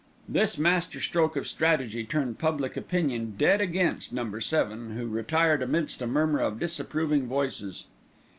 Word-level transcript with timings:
This 0.27 0.57
master 0.57 0.99
stroke 0.99 1.35
of 1.35 1.45
strategy 1.45 2.03
turned 2.03 2.39
public 2.39 2.75
opinion 2.75 3.35
dead 3.37 3.61
against 3.61 4.11
Number 4.11 4.41
Seven, 4.41 4.97
who 4.97 5.05
retired 5.05 5.61
amidst 5.61 6.01
a 6.01 6.07
murmur 6.07 6.39
of 6.39 6.57
disapproving 6.59 7.27
voices. 7.27 7.83